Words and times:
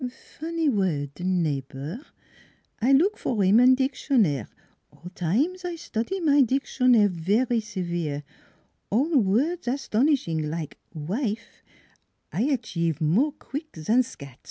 Fonnie 0.09 0.67
word 0.67 1.11
neighbor. 1.19 1.99
I 2.81 2.91
look 2.91 3.19
for 3.19 3.43
him 3.43 3.59
in 3.59 3.75
dic 3.75 3.93
tionnaire. 3.93 4.47
All 4.91 5.11
times 5.13 5.63
I 5.63 5.75
study 5.75 6.19
my 6.19 6.41
dictionnaire 6.41 7.07
very 7.07 7.59
severe, 7.59 8.23
all 8.89 9.15
word 9.19 9.67
astonishing 9.67 10.49
like 10.49 10.79
wife, 10.91 11.61
I 12.33 12.41
achieve 12.49 12.99
more 12.99 13.31
queek 13.31 13.77
zan 13.77 14.01
scat. 14.01 14.39